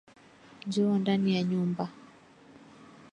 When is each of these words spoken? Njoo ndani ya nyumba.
Njoo 0.67 0.93
ndani 1.01 1.29
ya 1.35 1.41
nyumba. 1.49 1.85